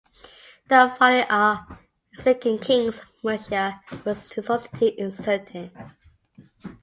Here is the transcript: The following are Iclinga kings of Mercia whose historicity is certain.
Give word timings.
The 0.67 0.95
following 0.97 1.25
are 1.29 1.77
Iclinga 2.17 2.59
kings 2.59 3.01
of 3.03 3.11
Mercia 3.23 3.81
whose 4.03 4.33
historicity 4.33 4.87
is 4.87 5.23
certain. 5.23 5.69